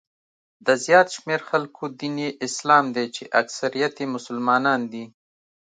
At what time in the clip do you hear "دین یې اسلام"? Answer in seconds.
1.99-2.85